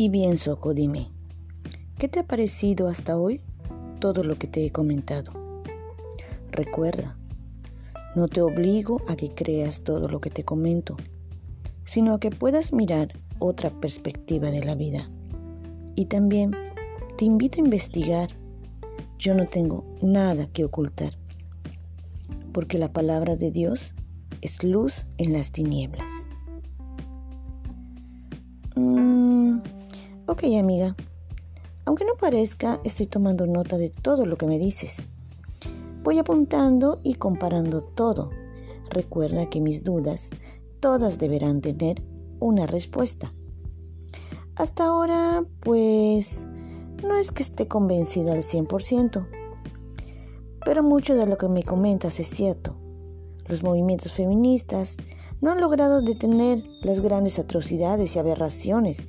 Y 0.00 0.10
bien, 0.10 0.38
Soco, 0.38 0.74
dime, 0.74 1.08
¿qué 1.98 2.06
te 2.06 2.20
ha 2.20 2.22
parecido 2.22 2.86
hasta 2.86 3.18
hoy 3.18 3.40
todo 3.98 4.22
lo 4.22 4.36
que 4.38 4.46
te 4.46 4.64
he 4.64 4.70
comentado? 4.70 5.32
Recuerda, 6.52 7.18
no 8.14 8.28
te 8.28 8.40
obligo 8.40 9.02
a 9.08 9.16
que 9.16 9.30
creas 9.30 9.82
todo 9.82 10.06
lo 10.06 10.20
que 10.20 10.30
te 10.30 10.44
comento, 10.44 10.96
sino 11.84 12.14
a 12.14 12.20
que 12.20 12.30
puedas 12.30 12.72
mirar 12.72 13.18
otra 13.40 13.70
perspectiva 13.70 14.52
de 14.52 14.62
la 14.62 14.76
vida. 14.76 15.10
Y 15.96 16.04
también 16.04 16.52
te 17.16 17.24
invito 17.24 17.60
a 17.60 17.64
investigar. 17.64 18.30
Yo 19.18 19.34
no 19.34 19.46
tengo 19.46 19.84
nada 20.00 20.46
que 20.46 20.64
ocultar, 20.64 21.14
porque 22.52 22.78
la 22.78 22.92
palabra 22.92 23.34
de 23.34 23.50
Dios 23.50 23.94
es 24.42 24.62
luz 24.62 25.06
en 25.16 25.32
las 25.32 25.50
tinieblas. 25.50 26.27
Ok, 30.38 30.44
amiga. 30.56 30.94
Aunque 31.84 32.04
no 32.04 32.14
parezca, 32.14 32.80
estoy 32.84 33.08
tomando 33.08 33.44
nota 33.48 33.76
de 33.76 33.90
todo 33.90 34.24
lo 34.24 34.36
que 34.36 34.46
me 34.46 34.60
dices. 34.60 35.08
Voy 36.04 36.20
apuntando 36.20 37.00
y 37.02 37.14
comparando 37.14 37.82
todo. 37.82 38.30
Recuerda 38.88 39.50
que 39.50 39.60
mis 39.60 39.82
dudas, 39.82 40.30
todas 40.78 41.18
deberán 41.18 41.60
tener 41.60 42.04
una 42.38 42.68
respuesta. 42.68 43.32
Hasta 44.54 44.84
ahora, 44.84 45.44
pues, 45.58 46.46
no 47.02 47.16
es 47.16 47.32
que 47.32 47.42
esté 47.42 47.66
convencida 47.66 48.30
al 48.30 48.44
100%, 48.44 49.26
pero 50.64 50.84
mucho 50.84 51.16
de 51.16 51.26
lo 51.26 51.36
que 51.36 51.48
me 51.48 51.64
comentas 51.64 52.20
es 52.20 52.28
cierto. 52.28 52.76
Los 53.48 53.64
movimientos 53.64 54.12
feministas 54.12 54.98
no 55.40 55.50
han 55.50 55.60
logrado 55.60 56.00
detener 56.00 56.62
las 56.82 57.00
grandes 57.00 57.40
atrocidades 57.40 58.14
y 58.14 58.20
aberraciones 58.20 59.08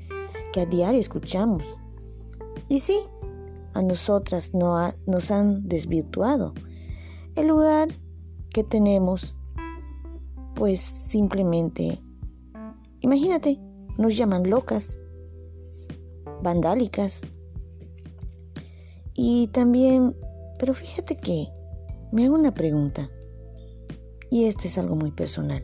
que 0.51 0.61
a 0.61 0.65
diario 0.65 0.99
escuchamos. 0.99 1.77
Y 2.67 2.79
sí, 2.79 2.99
a 3.73 3.81
nosotras 3.81 4.53
no 4.53 4.93
nos 5.05 5.31
han 5.31 5.67
desvirtuado. 5.67 6.53
El 7.35 7.47
lugar 7.47 7.89
que 8.51 8.63
tenemos, 8.63 9.35
pues 10.55 10.81
simplemente, 10.81 12.01
imagínate, 12.99 13.59
nos 13.97 14.15
llaman 14.17 14.49
locas, 14.49 14.99
vandálicas. 16.41 17.21
Y 19.13 19.47
también, 19.47 20.15
pero 20.57 20.73
fíjate 20.73 21.17
que 21.17 21.47
me 22.11 22.25
hago 22.25 22.35
una 22.35 22.53
pregunta, 22.53 23.09
y 24.31 24.45
este 24.45 24.67
es 24.67 24.77
algo 24.77 24.95
muy 24.95 25.11
personal. 25.11 25.63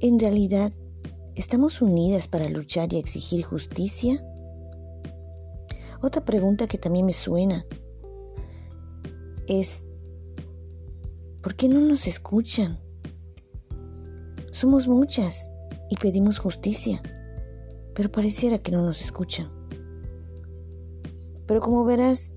En 0.00 0.18
realidad, 0.18 0.72
¿Estamos 1.36 1.82
unidas 1.82 2.28
para 2.28 2.48
luchar 2.48 2.92
y 2.92 2.98
exigir 2.98 3.42
justicia? 3.44 4.24
Otra 6.00 6.24
pregunta 6.24 6.68
que 6.68 6.78
también 6.78 7.06
me 7.06 7.12
suena 7.12 7.66
es, 9.48 9.84
¿por 11.42 11.56
qué 11.56 11.68
no 11.68 11.80
nos 11.80 12.06
escuchan? 12.06 12.78
Somos 14.52 14.86
muchas 14.86 15.50
y 15.90 15.96
pedimos 15.96 16.38
justicia, 16.38 17.02
pero 17.96 18.12
pareciera 18.12 18.58
que 18.58 18.70
no 18.70 18.82
nos 18.82 19.02
escuchan. 19.02 19.50
Pero 21.48 21.60
como 21.60 21.84
verás, 21.84 22.36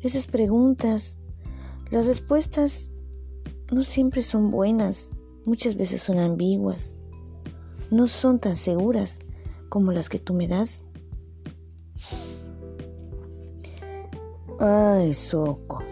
esas 0.00 0.26
preguntas, 0.26 1.16
las 1.92 2.06
respuestas 2.06 2.90
no 3.70 3.82
siempre 3.82 4.20
son 4.22 4.50
buenas, 4.50 5.12
muchas 5.44 5.76
veces 5.76 6.02
son 6.02 6.18
ambiguas 6.18 6.96
no 7.92 8.08
son 8.08 8.38
tan 8.38 8.56
seguras 8.56 9.20
como 9.68 9.92
las 9.92 10.08
que 10.08 10.18
tú 10.18 10.32
me 10.32 10.48
das. 10.48 10.86
Ay, 14.58 15.12
Soco. 15.12 15.82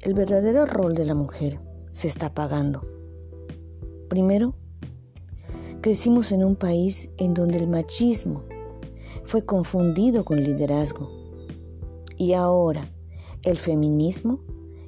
El 0.00 0.14
verdadero 0.14 0.64
rol 0.64 0.94
de 0.94 1.04
la 1.04 1.14
mujer 1.14 1.58
se 1.90 2.06
está 2.06 2.26
apagando. 2.26 2.80
Primero, 4.08 4.54
crecimos 5.80 6.30
en 6.30 6.44
un 6.44 6.54
país 6.54 7.10
en 7.16 7.34
donde 7.34 7.58
el 7.58 7.66
machismo 7.66 8.44
fue 9.24 9.44
confundido 9.44 10.24
con 10.24 10.44
liderazgo. 10.44 11.10
Y 12.16 12.34
ahora 12.34 12.88
el 13.42 13.56
feminismo 13.56 14.38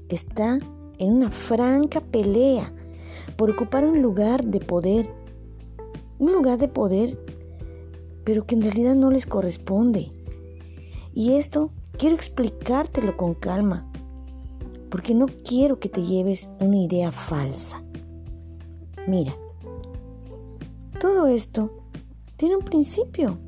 está 0.09 0.61
en 0.99 1.13
una 1.13 1.31
franca 1.33 2.01
pelea 2.01 2.73
por 3.37 3.51
ocupar 3.51 3.85
un 3.85 4.03
lugar 4.03 4.45
de 4.45 4.61
poder 4.61 5.24
un 6.19 6.33
lugar 6.33 6.59
de 6.59 6.69
poder, 6.69 7.19
pero 8.25 8.47
que 8.47 8.55
en 8.55 8.63
realidad 8.63 8.95
no 8.95 9.11
les 9.11 9.27
corresponde. 9.27 10.13
Y 11.13 11.35
esto 11.35 11.71
quiero 11.99 12.17
explicártelo 12.17 13.17
con 13.17 13.35
calma, 13.35 13.91
porque 14.91 15.15
no 15.15 15.27
quiero 15.27 15.79
que 15.79 15.89
te 15.89 16.03
lleves 16.03 16.49
una 16.61 16.77
idea 16.77 17.11
falsa. 17.11 17.83
Mira, 19.07 19.37
todo 21.01 21.27
esto 21.27 21.71
tiene 22.37 22.57
un 22.57 22.65
principio, 22.65 23.39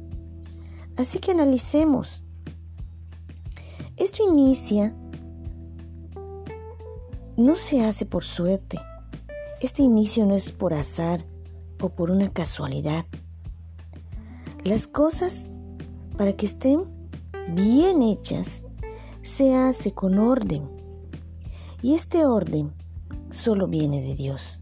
así 0.96 1.18
que 1.18 1.32
analicemos. 1.32 2.22
Esto 3.96 4.22
inicia, 4.28 4.94
no 7.36 7.56
se 7.56 7.84
hace 7.84 8.04
por 8.04 8.24
suerte, 8.24 8.78
este 9.60 9.82
inicio 9.82 10.26
no 10.26 10.36
es 10.36 10.52
por 10.52 10.74
azar, 10.74 11.24
o 11.80 11.90
por 11.90 12.10
una 12.10 12.30
casualidad. 12.30 13.04
Las 14.64 14.86
cosas, 14.86 15.52
para 16.16 16.32
que 16.32 16.46
estén 16.46 16.84
bien 17.54 18.02
hechas, 18.02 18.64
se 19.22 19.54
hace 19.54 19.92
con 19.92 20.18
orden. 20.18 20.68
Y 21.82 21.94
este 21.94 22.24
orden 22.24 22.72
solo 23.30 23.68
viene 23.68 24.00
de 24.00 24.14
Dios. 24.14 24.60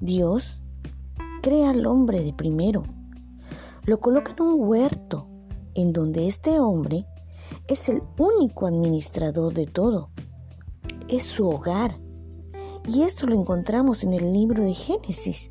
Dios 0.00 0.62
crea 1.42 1.70
al 1.70 1.86
hombre 1.86 2.22
de 2.22 2.32
primero. 2.32 2.82
Lo 3.84 4.00
coloca 4.00 4.34
en 4.38 4.44
un 4.44 4.68
huerto 4.68 5.28
en 5.74 5.92
donde 5.92 6.28
este 6.28 6.58
hombre 6.60 7.06
es 7.68 7.88
el 7.88 8.02
único 8.18 8.66
administrador 8.66 9.52
de 9.52 9.66
todo. 9.66 10.10
Es 11.08 11.24
su 11.24 11.48
hogar. 11.48 11.98
Y 12.86 13.02
esto 13.02 13.26
lo 13.26 13.34
encontramos 13.34 14.04
en 14.04 14.12
el 14.12 14.32
libro 14.32 14.62
de 14.62 14.74
Génesis. 14.74 15.50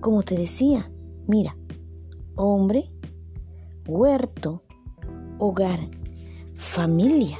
Como 0.00 0.22
te 0.22 0.36
decía, 0.36 0.90
mira, 1.26 1.56
hombre, 2.34 2.90
huerto, 3.86 4.62
hogar, 5.38 5.88
familia. 6.54 7.38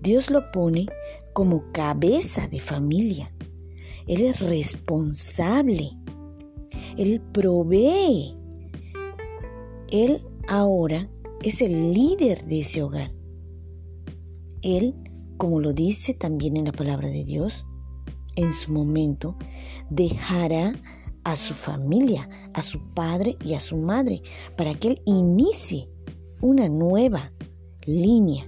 Dios 0.00 0.30
lo 0.30 0.50
pone 0.50 0.86
como 1.32 1.72
cabeza 1.72 2.48
de 2.48 2.60
familia. 2.60 3.32
Él 4.06 4.22
es 4.22 4.40
responsable. 4.40 5.90
Él 6.96 7.20
provee. 7.32 8.36
Él 9.90 10.22
ahora 10.48 11.10
es 11.42 11.62
el 11.62 11.92
líder 11.92 12.44
de 12.46 12.60
ese 12.60 12.82
hogar. 12.82 13.12
Él, 14.62 14.94
como 15.36 15.60
lo 15.60 15.72
dice 15.72 16.14
también 16.14 16.56
en 16.56 16.66
la 16.66 16.72
palabra 16.72 17.08
de 17.08 17.24
Dios, 17.24 17.64
en 18.40 18.52
su 18.52 18.72
momento 18.72 19.36
dejará 19.90 20.74
a 21.24 21.36
su 21.36 21.54
familia, 21.54 22.28
a 22.54 22.62
su 22.62 22.80
padre 22.94 23.36
y 23.44 23.54
a 23.54 23.60
su 23.60 23.76
madre, 23.76 24.22
para 24.56 24.74
que 24.74 24.88
él 24.88 25.02
inicie 25.04 25.88
una 26.40 26.68
nueva 26.68 27.32
línea. 27.86 28.46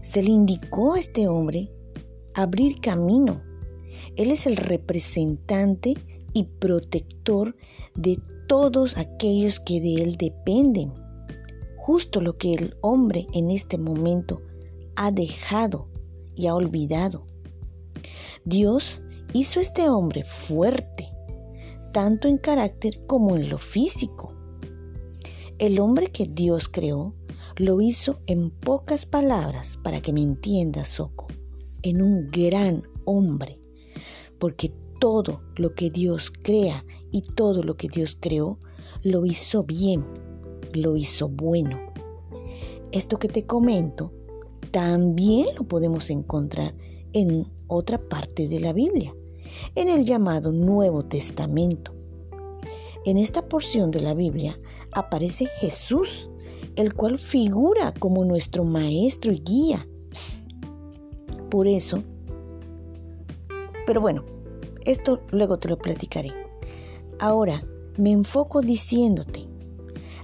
Se 0.00 0.22
le 0.22 0.30
indicó 0.30 0.94
a 0.94 1.00
este 1.00 1.28
hombre 1.28 1.70
abrir 2.34 2.80
camino. 2.80 3.42
Él 4.16 4.30
es 4.30 4.46
el 4.46 4.56
representante 4.56 5.94
y 6.32 6.44
protector 6.44 7.56
de 7.94 8.18
todos 8.48 8.96
aquellos 8.96 9.60
que 9.60 9.80
de 9.80 9.94
él 10.02 10.16
dependen. 10.16 10.92
Justo 11.76 12.20
lo 12.20 12.36
que 12.36 12.54
el 12.54 12.76
hombre 12.80 13.26
en 13.32 13.50
este 13.50 13.78
momento 13.78 14.42
ha 14.96 15.10
dejado 15.10 15.88
y 16.34 16.46
ha 16.46 16.54
olvidado. 16.54 17.26
Dios 18.44 19.02
hizo 19.32 19.60
este 19.60 19.88
hombre 19.88 20.24
fuerte, 20.24 21.08
tanto 21.92 22.28
en 22.28 22.38
carácter 22.38 23.04
como 23.06 23.36
en 23.36 23.48
lo 23.48 23.58
físico. 23.58 24.34
El 25.58 25.78
hombre 25.78 26.08
que 26.08 26.26
Dios 26.26 26.68
creó 26.68 27.14
lo 27.56 27.80
hizo 27.80 28.20
en 28.26 28.50
pocas 28.50 29.06
palabras 29.06 29.78
para 29.82 30.00
que 30.00 30.12
me 30.12 30.22
entiendas, 30.22 30.88
Soco, 30.88 31.26
en 31.82 32.02
un 32.02 32.30
gran 32.30 32.82
hombre, 33.04 33.60
porque 34.38 34.72
todo 34.98 35.42
lo 35.56 35.74
que 35.74 35.90
Dios 35.90 36.30
crea 36.30 36.84
y 37.10 37.22
todo 37.22 37.62
lo 37.62 37.76
que 37.76 37.88
Dios 37.88 38.16
creó 38.18 38.58
lo 39.02 39.26
hizo 39.26 39.64
bien, 39.64 40.04
lo 40.72 40.96
hizo 40.96 41.28
bueno. 41.28 41.78
Esto 42.92 43.18
que 43.18 43.28
te 43.28 43.46
comento 43.46 44.12
también 44.70 45.54
lo 45.56 45.64
podemos 45.64 46.08
encontrar 46.10 46.74
en 47.12 47.46
otra 47.72 47.98
parte 47.98 48.48
de 48.48 48.60
la 48.60 48.72
Biblia, 48.72 49.14
en 49.74 49.88
el 49.88 50.04
llamado 50.04 50.52
Nuevo 50.52 51.04
Testamento. 51.04 51.92
En 53.04 53.18
esta 53.18 53.48
porción 53.48 53.90
de 53.90 54.00
la 54.00 54.14
Biblia 54.14 54.58
aparece 54.92 55.46
Jesús, 55.58 56.30
el 56.76 56.94
cual 56.94 57.18
figura 57.18 57.92
como 57.98 58.24
nuestro 58.24 58.64
maestro 58.64 59.32
y 59.32 59.40
guía. 59.40 59.86
Por 61.50 61.66
eso, 61.66 62.02
pero 63.86 64.00
bueno, 64.00 64.24
esto 64.84 65.20
luego 65.30 65.58
te 65.58 65.68
lo 65.68 65.78
platicaré. 65.78 66.32
Ahora 67.18 67.64
me 67.96 68.12
enfoco 68.12 68.60
diciéndote, 68.60 69.46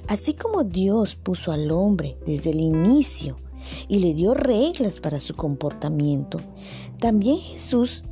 así 0.06 0.34
como 0.34 0.64
Dios 0.64 1.16
puso 1.16 1.52
al 1.52 1.70
hombre 1.70 2.16
desde 2.24 2.50
el 2.50 2.60
inicio 2.60 3.36
y 3.88 3.98
le 3.98 4.14
dio 4.14 4.34
reglas 4.34 5.00
para 5.00 5.20
su 5.20 5.34
comportamiento, 5.34 6.40
también 6.98 7.38
Jesús 7.38 8.04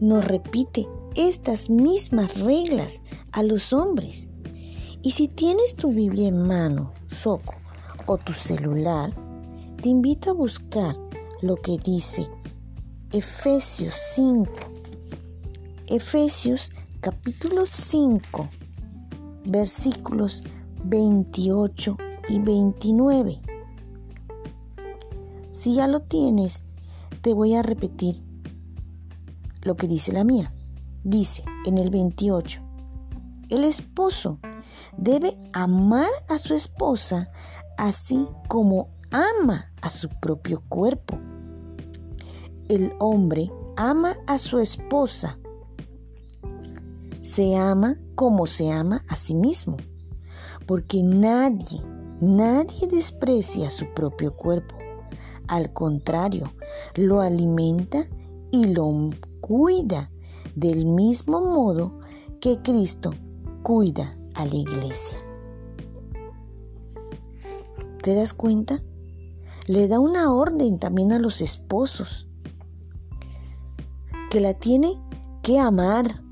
nos 0.00 0.24
repite 0.24 0.86
estas 1.16 1.70
mismas 1.70 2.34
reglas 2.34 3.02
a 3.32 3.42
los 3.42 3.72
hombres. 3.72 4.30
Y 5.02 5.12
si 5.12 5.28
tienes 5.28 5.76
tu 5.76 5.92
Biblia 5.92 6.28
en 6.28 6.42
mano, 6.42 6.92
Soco, 7.06 7.54
o 8.06 8.18
tu 8.18 8.32
celular, 8.32 9.12
te 9.82 9.88
invito 9.88 10.30
a 10.30 10.34
buscar 10.34 10.96
lo 11.42 11.56
que 11.56 11.78
dice 11.78 12.28
Efesios 13.12 13.94
5. 14.14 14.50
Efesios 15.88 16.72
capítulo 17.00 17.64
5, 17.64 18.48
versículos 19.46 20.42
28 20.84 21.96
y 22.28 22.38
29. 22.40 23.47
Si 25.58 25.74
ya 25.74 25.88
lo 25.88 26.02
tienes, 26.02 26.64
te 27.20 27.34
voy 27.34 27.56
a 27.56 27.62
repetir 27.62 28.22
lo 29.62 29.74
que 29.74 29.88
dice 29.88 30.12
la 30.12 30.22
mía. 30.22 30.52
Dice 31.02 31.42
en 31.66 31.78
el 31.78 31.90
28, 31.90 32.62
el 33.48 33.64
esposo 33.64 34.38
debe 34.96 35.36
amar 35.52 36.10
a 36.28 36.38
su 36.38 36.54
esposa 36.54 37.26
así 37.76 38.24
como 38.46 38.90
ama 39.10 39.72
a 39.82 39.90
su 39.90 40.08
propio 40.20 40.62
cuerpo. 40.68 41.18
El 42.68 42.92
hombre 43.00 43.50
ama 43.76 44.16
a 44.28 44.38
su 44.38 44.60
esposa. 44.60 45.40
Se 47.20 47.56
ama 47.56 47.96
como 48.14 48.46
se 48.46 48.70
ama 48.70 49.04
a 49.08 49.16
sí 49.16 49.34
mismo. 49.34 49.76
Porque 50.68 51.02
nadie, 51.02 51.82
nadie 52.20 52.86
desprecia 52.86 53.70
su 53.70 53.92
propio 53.92 54.36
cuerpo. 54.36 54.77
Al 55.48 55.72
contrario, 55.72 56.52
lo 56.94 57.20
alimenta 57.20 58.06
y 58.50 58.66
lo 58.66 59.10
cuida 59.40 60.10
del 60.54 60.86
mismo 60.86 61.40
modo 61.40 61.98
que 62.40 62.60
Cristo 62.62 63.12
cuida 63.62 64.18
a 64.34 64.44
la 64.44 64.54
iglesia. 64.54 65.18
¿Te 68.02 68.14
das 68.14 68.34
cuenta? 68.34 68.82
Le 69.66 69.88
da 69.88 69.98
una 69.98 70.32
orden 70.32 70.78
también 70.78 71.12
a 71.12 71.18
los 71.18 71.40
esposos, 71.40 72.28
que 74.30 74.40
la 74.40 74.54
tiene 74.54 75.00
que 75.42 75.58
amar, 75.58 76.22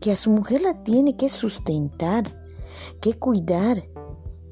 que 0.00 0.12
a 0.12 0.16
su 0.16 0.30
mujer 0.30 0.62
la 0.62 0.82
tiene 0.82 1.16
que 1.16 1.28
sustentar, 1.28 2.44
que 3.00 3.14
cuidar, 3.14 3.88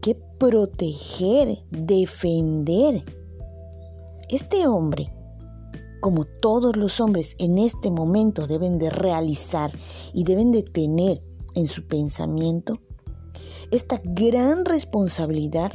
que 0.01 0.15
proteger, 0.15 1.65
defender. 1.71 3.05
Este 4.31 4.69
hombre 4.69 5.13
como 6.01 6.25
todos 6.25 6.77
los 6.77 7.01
hombres 7.01 7.35
en 7.39 7.59
este 7.59 7.91
momento 7.91 8.47
deben 8.47 8.79
de 8.79 8.91
realizar 8.91 9.73
y 10.15 10.23
deben 10.23 10.53
de 10.53 10.63
tener 10.63 11.21
en 11.55 11.67
su 11.67 11.89
pensamiento 11.89 12.81
esta 13.73 14.01
gran 14.03 14.65
responsabilidad 14.65 15.73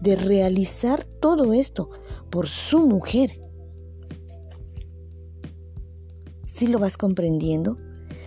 de 0.00 0.16
realizar 0.16 1.04
todo 1.04 1.52
esto 1.52 1.90
por 2.30 2.48
su 2.48 2.86
mujer. 2.86 3.38
Si 6.44 6.68
lo 6.68 6.78
vas 6.78 6.96
comprendiendo, 6.96 7.76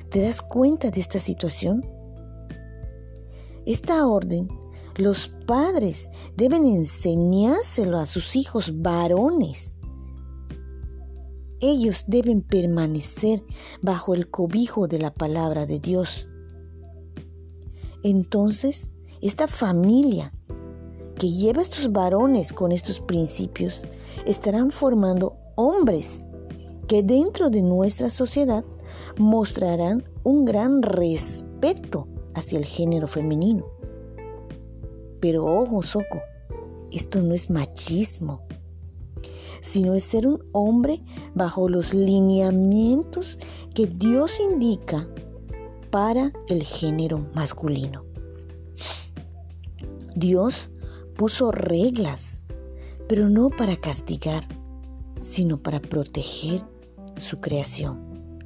¿te 0.09 0.21
das 0.21 0.41
cuenta 0.41 0.91
de 0.91 0.99
esta 0.99 1.19
situación? 1.19 1.83
Esta 3.65 4.07
orden, 4.07 4.47
los 4.95 5.27
padres 5.27 6.09
deben 6.35 6.65
enseñárselo 6.65 7.99
a 7.99 8.05
sus 8.05 8.35
hijos 8.35 8.81
varones 8.81 9.73
ellos 11.63 12.03
deben 12.07 12.41
permanecer 12.41 13.41
bajo 13.81 14.13
el 14.13 14.29
cobijo 14.29 14.89
de 14.89 14.99
la 14.99 15.13
palabra 15.13 15.65
de 15.65 15.79
Dios. 15.79 16.27
Entonces, 18.03 18.91
esta 19.21 19.47
familia 19.47 20.33
que 21.17 21.29
lleva 21.29 21.61
estos 21.61 21.93
varones 21.93 22.51
con 22.51 22.73
estos 22.73 22.99
principios 22.99 23.85
estarán 24.25 24.71
formando 24.71 25.37
hombres 25.55 26.21
que 26.89 27.01
dentro 27.01 27.49
de 27.49 27.61
nuestra 27.61 28.09
sociedad 28.09 28.65
mostrarán 29.17 30.03
un 30.23 30.43
gran 30.43 30.81
respeto 30.81 32.09
hacia 32.35 32.59
el 32.59 32.65
género 32.65 33.07
femenino. 33.07 33.65
Pero 35.23 35.45
ojo, 35.45 35.81
Soco, 35.83 36.21
esto 36.91 37.21
no 37.21 37.33
es 37.33 37.49
machismo, 37.49 38.41
sino 39.61 39.93
es 39.93 40.03
ser 40.03 40.27
un 40.27 40.43
hombre 40.51 41.01
bajo 41.33 41.69
los 41.69 41.93
lineamientos 41.93 43.39
que 43.73 43.87
Dios 43.87 44.41
indica 44.41 45.07
para 45.91 46.33
el 46.49 46.63
género 46.63 47.25
masculino. 47.33 48.03
Dios 50.13 50.69
puso 51.15 51.53
reglas, 51.53 52.43
pero 53.07 53.29
no 53.29 53.49
para 53.49 53.77
castigar, 53.77 54.43
sino 55.21 55.57
para 55.57 55.79
proteger 55.79 56.65
su 57.15 57.39
creación. 57.39 58.41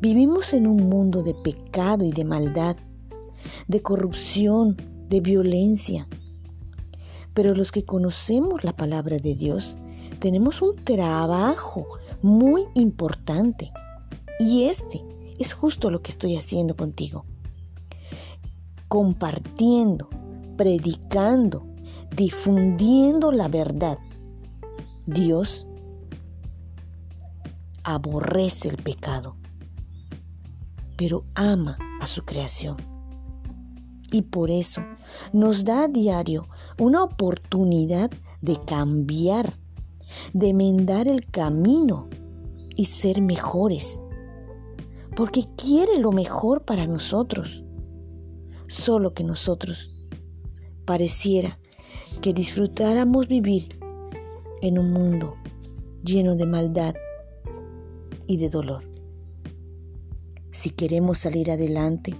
Vivimos 0.00 0.52
en 0.52 0.66
un 0.66 0.88
mundo 0.88 1.22
de 1.22 1.34
pecado 1.34 2.04
y 2.04 2.10
de 2.10 2.24
maldad, 2.24 2.76
de 3.68 3.82
corrupción, 3.82 4.76
de 5.08 5.20
violencia. 5.20 6.08
Pero 7.34 7.54
los 7.54 7.72
que 7.72 7.84
conocemos 7.84 8.64
la 8.64 8.74
palabra 8.74 9.18
de 9.18 9.34
Dios 9.34 9.78
tenemos 10.18 10.62
un 10.62 10.76
trabajo 10.76 11.86
muy 12.22 12.66
importante. 12.74 13.70
Y 14.40 14.64
este 14.64 15.04
es 15.38 15.52
justo 15.52 15.90
lo 15.90 16.02
que 16.02 16.10
estoy 16.10 16.36
haciendo 16.36 16.76
contigo. 16.76 17.24
Compartiendo, 18.88 20.08
predicando, 20.56 21.66
difundiendo 22.14 23.30
la 23.32 23.48
verdad. 23.48 23.98
Dios 25.06 25.66
aborrece 27.84 28.68
el 28.68 28.76
pecado, 28.76 29.36
pero 30.96 31.24
ama 31.34 31.78
a 32.00 32.06
su 32.06 32.24
creación. 32.24 32.97
Y 34.10 34.22
por 34.22 34.50
eso 34.50 34.82
nos 35.32 35.64
da 35.64 35.84
a 35.84 35.88
diario 35.88 36.48
una 36.78 37.02
oportunidad 37.02 38.10
de 38.40 38.56
cambiar 38.56 39.54
de 40.32 40.48
enmendar 40.48 41.08
el 41.08 41.26
camino 41.26 42.08
y 42.76 42.86
ser 42.86 43.20
mejores, 43.20 44.00
porque 45.16 45.44
quiere 45.56 45.98
lo 45.98 46.12
mejor 46.12 46.64
para 46.64 46.86
nosotros. 46.86 47.64
Solo 48.66 49.14
que 49.14 49.24
nosotros 49.24 49.90
pareciera 50.84 51.58
que 52.20 52.32
disfrutáramos 52.32 53.28
vivir 53.28 53.78
en 54.60 54.78
un 54.78 54.92
mundo 54.92 55.36
lleno 56.04 56.36
de 56.36 56.46
maldad 56.46 56.94
y 58.26 58.36
de 58.36 58.48
dolor. 58.48 58.84
Si 60.50 60.70
queremos 60.70 61.18
salir 61.18 61.50
adelante, 61.50 62.14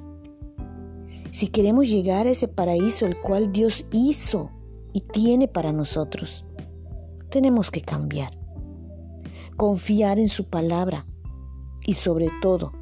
si 1.31 1.49
queremos 1.49 1.89
llegar 1.89 2.27
a 2.27 2.31
ese 2.31 2.49
paraíso 2.49 3.07
el 3.07 3.21
cual 3.21 3.53
Dios 3.53 3.87
hizo 3.93 4.51
y 4.93 5.01
tiene 5.01 5.49
para 5.49 5.73
nosotros, 5.73 6.45
tenemos 7.31 7.71
que 7.71 7.83
cambiar, 7.83 8.39
confiar 9.57 10.19
en 10.19 10.29
su 10.29 10.49
palabra 10.49 11.07
y 11.87 11.95
sobre 11.95 12.29
todo 12.41 12.73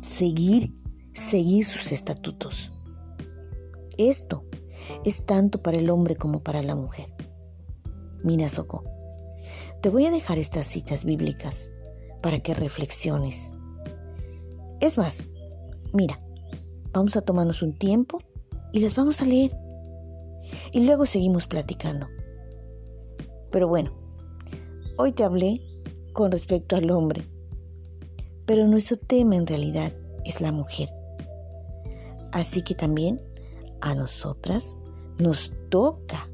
seguir, 0.00 0.74
seguir 1.14 1.64
sus 1.64 1.92
estatutos. 1.92 2.72
Esto 3.98 4.44
es 5.04 5.26
tanto 5.26 5.62
para 5.62 5.78
el 5.78 5.90
hombre 5.90 6.16
como 6.16 6.42
para 6.42 6.62
la 6.62 6.74
mujer. 6.74 7.14
Mira, 8.24 8.48
Soco, 8.48 8.84
te 9.80 9.88
voy 9.88 10.06
a 10.06 10.10
dejar 10.10 10.38
estas 10.38 10.66
citas 10.66 11.04
bíblicas 11.04 11.70
para 12.20 12.40
que 12.40 12.54
reflexiones. 12.54 13.52
Es 14.80 14.96
más, 14.98 15.28
mira, 15.92 16.20
vamos 16.92 17.16
a 17.16 17.22
tomarnos 17.22 17.62
un 17.62 17.76
tiempo 17.76 18.18
y 18.72 18.80
las 18.80 18.94
vamos 18.94 19.22
a 19.22 19.26
leer. 19.26 19.56
Y 20.72 20.84
luego 20.84 21.06
seguimos 21.06 21.46
platicando. 21.46 22.06
Pero 23.50 23.68
bueno, 23.68 23.92
hoy 24.96 25.12
te 25.12 25.24
hablé 25.24 25.60
con 26.12 26.30
respecto 26.30 26.76
al 26.76 26.90
hombre, 26.90 27.26
pero 28.46 28.66
nuestro 28.66 28.96
tema 28.96 29.36
en 29.36 29.46
realidad 29.46 29.92
es 30.24 30.40
la 30.40 30.52
mujer. 30.52 30.88
Así 32.32 32.62
que 32.62 32.74
también 32.74 33.20
a 33.80 33.94
nosotras 33.94 34.78
nos 35.18 35.52
toca. 35.68 36.28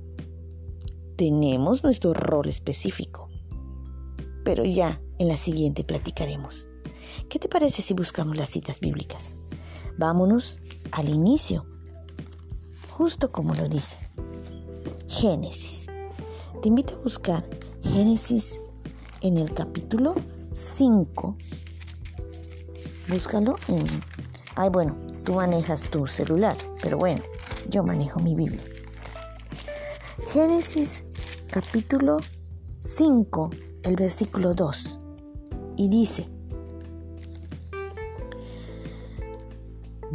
Tenemos 1.16 1.82
nuestro 1.82 2.14
rol 2.14 2.48
específico. 2.48 3.28
Pero 4.44 4.64
ya 4.64 5.00
en 5.18 5.28
la 5.28 5.36
siguiente 5.36 5.82
platicaremos. 5.82 6.68
¿Qué 7.28 7.38
te 7.38 7.48
parece 7.48 7.82
si 7.82 7.94
buscamos 7.94 8.36
las 8.36 8.50
citas 8.50 8.78
bíblicas? 8.78 9.38
Vámonos 9.98 10.60
al 10.92 11.08
inicio, 11.08 11.66
justo 12.88 13.32
como 13.32 13.52
lo 13.54 13.68
dice. 13.68 13.96
Génesis. 15.08 15.86
Te 16.62 16.68
invito 16.68 16.94
a 16.94 17.02
buscar 17.02 17.44
Génesis 17.82 18.60
en 19.22 19.38
el 19.38 19.52
capítulo 19.52 20.14
5. 20.54 21.36
Búscalo 23.08 23.56
en... 23.66 23.84
Ay, 24.54 24.68
bueno, 24.68 24.96
tú 25.24 25.34
manejas 25.34 25.82
tu 25.90 26.06
celular, 26.06 26.56
pero 26.80 26.96
bueno, 26.96 27.20
yo 27.68 27.82
manejo 27.82 28.20
mi 28.20 28.36
Biblia. 28.36 28.62
Génesis 30.30 31.02
capítulo 31.50 32.18
5, 32.82 33.50
el 33.82 33.96
versículo 33.96 34.54
2. 34.54 35.00
Y 35.76 35.88
dice, 35.88 36.28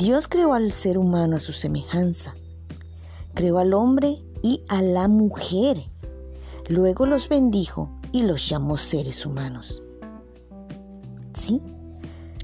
Dios 0.03 0.27
creó 0.27 0.53
al 0.53 0.73
ser 0.73 0.97
humano 0.97 1.37
a 1.37 1.39
su 1.39 1.53
semejanza. 1.53 2.35
Creó 3.35 3.57
al 3.57 3.73
hombre 3.73 4.21
y 4.41 4.61
a 4.67 4.81
la 4.81 5.07
mujer. 5.07 5.81
Luego 6.67 7.05
los 7.05 7.29
bendijo 7.29 7.89
y 8.11 8.23
los 8.23 8.49
llamó 8.49 8.75
seres 8.75 9.25
humanos. 9.25 9.81
¿Sí? 11.31 11.61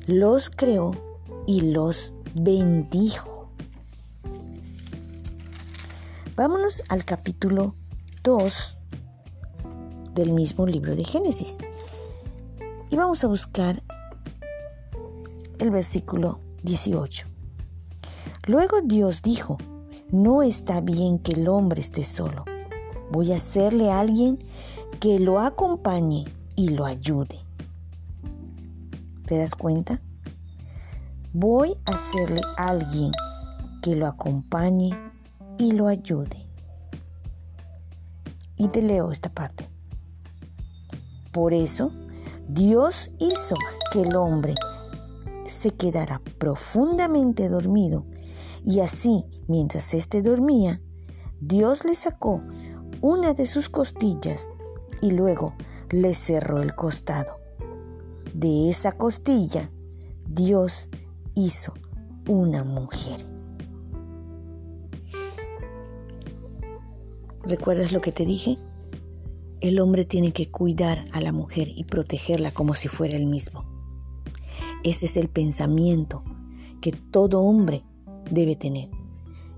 Los 0.08 0.50
creó 0.50 0.92
y 1.48 1.60
los 1.60 2.13
bendijo. 2.34 3.51
Vámonos 6.38 6.82
al 6.88 7.04
capítulo 7.04 7.74
2 8.24 8.78
del 10.16 10.32
mismo 10.32 10.66
libro 10.66 10.96
de 10.96 11.04
Génesis. 11.04 11.58
Y 12.89 12.96
vamos 12.96 13.22
a 13.25 13.28
buscar 13.28 13.84
el 15.60 15.72
versículo 15.72 16.39
18. 16.63 17.29
Luego 18.50 18.82
Dios 18.82 19.22
dijo, 19.22 19.60
no 20.12 20.41
está 20.41 20.82
bien 20.82 21.20
que 21.20 21.34
el 21.34 21.48
hombre 21.48 21.82
esté 21.82 22.03
solo. 22.03 22.46
Voy 23.12 23.32
a 23.32 23.36
hacerle 23.36 23.91
a 23.91 24.00
alguien 24.00 24.39
que 25.00 25.20
lo 25.20 25.39
acompañe 25.39 26.25
y 26.56 26.70
lo 26.70 26.86
ayude. 26.86 27.41
¿Te 29.27 29.38
das 29.38 29.53
cuenta? 29.53 30.01
Voy 31.32 31.77
a 31.86 31.91
hacerle 31.91 32.41
a 32.58 32.70
alguien 32.70 33.12
que 33.84 33.96
lo 33.96 34.08
acompañe 34.08 34.98
y 35.60 35.74
lo 35.74 35.88
ayude. 35.88 36.48
Y 38.58 38.70
te 38.70 38.82
leo 38.82 39.12
esta 39.12 39.29
parte. 39.29 39.70
Por 41.32 41.53
eso, 41.53 41.91
Dios 42.48 43.12
hizo 43.20 43.53
que 43.94 44.01
el 44.01 44.15
hombre 44.15 44.56
se 45.46 45.70
quedara 45.70 46.20
profundamente 46.39 47.48
dormido 47.48 48.06
y 48.63 48.80
así, 48.82 49.25
mientras 49.48 49.94
éste 49.94 50.22
dormía, 50.22 50.82
Dios 51.42 51.86
le 51.86 51.96
sacó 51.96 52.42
una 53.01 53.34
de 53.34 53.46
sus 53.46 53.70
costillas 53.70 54.51
y 55.01 55.12
luego 55.12 55.54
le 55.89 56.13
cerró 56.13 56.62
el 56.62 56.75
costado. 56.75 57.38
De 58.34 58.70
esa 58.70 58.92
costilla, 58.92 59.72
Dios 60.28 60.89
hizo 61.34 61.74
una 62.28 62.63
mujer. 62.63 63.25
¿Recuerdas 67.44 67.92
lo 67.92 68.01
que 68.01 68.12
te 68.12 68.25
dije? 68.25 68.58
El 69.62 69.80
hombre 69.80 70.06
tiene 70.06 70.34
que 70.34 70.50
cuidar 70.50 71.06
a 71.12 71.22
la 71.22 71.32
mujer 71.32 71.70
y 71.74 71.86
protegerla 71.86 72.51
como 72.51 72.75
si 72.75 72.88
fuera 72.88 73.18
el 73.18 73.25
mismo. 73.25 73.66
Ese 74.84 75.08
es 75.08 75.18
el 75.18 75.30
pensamiento 75.30 76.24
que 76.82 76.92
todo 76.92 77.42
hombre 77.42 77.84
debe 78.32 78.56
tener 78.56 78.90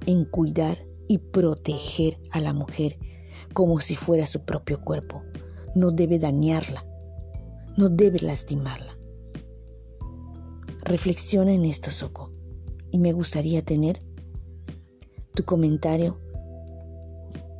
en 0.06 0.26
cuidar 0.26 0.86
y 1.08 1.18
proteger 1.18 2.20
a 2.32 2.40
la 2.40 2.54
mujer 2.54 2.98
como 3.54 3.80
si 3.80 3.96
fuera 3.96 4.26
su 4.26 4.46
propio 4.46 4.82
cuerpo. 4.82 5.24
No 5.76 5.92
debe 5.92 6.20
dañarla, 6.20 6.86
no 7.78 7.90
debe 7.90 8.20
lastimarla. 8.20 8.98
Reflexiona 10.84 11.54
en 11.54 11.66
esto, 11.66 11.92
Soco, 11.92 12.32
y 12.92 12.98
me 12.98 13.14
gustaría 13.14 13.62
tener 13.62 14.02
tu 15.34 15.44
comentario 15.44 16.20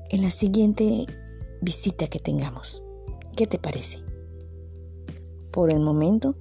en 0.10 0.22
la 0.22 0.30
siguiente 0.30 1.06
visita 1.62 2.08
que 2.08 2.20
tengamos. 2.20 2.84
¿Qué 3.36 3.48
te 3.48 3.58
parece? 3.58 4.00
Por 5.52 5.72
el 5.72 5.80
momento, 5.80 6.36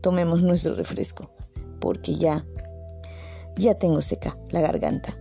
tomemos 0.00 0.42
nuestro 0.42 0.74
refresco, 0.74 1.30
porque 1.80 2.14
ya 2.14 2.46
ya 3.56 3.74
tengo 3.74 4.00
seca 4.00 4.36
la 4.50 4.60
garganta. 4.60 5.16